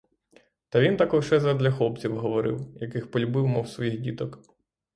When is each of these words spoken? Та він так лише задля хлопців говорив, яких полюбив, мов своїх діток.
Та 0.69 0.79
він 0.79 0.97
так 0.97 1.13
лише 1.13 1.39
задля 1.39 1.71
хлопців 1.71 2.17
говорив, 2.19 2.67
яких 2.81 3.11
полюбив, 3.11 3.47
мов 3.47 3.67
своїх 3.67 3.99
діток. 3.99 4.39